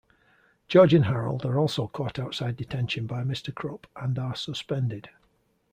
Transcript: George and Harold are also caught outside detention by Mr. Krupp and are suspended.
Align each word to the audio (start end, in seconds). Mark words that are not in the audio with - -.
George 0.67 0.95
and 0.95 1.05
Harold 1.05 1.45
are 1.45 1.59
also 1.59 1.85
caught 1.87 2.17
outside 2.17 2.57
detention 2.57 3.05
by 3.05 3.21
Mr. 3.23 3.53
Krupp 3.53 3.85
and 3.95 4.17
are 4.17 4.33
suspended. 4.35 5.11